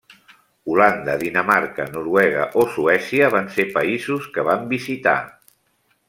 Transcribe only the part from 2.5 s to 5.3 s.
o Suècia van ser països que van visitar.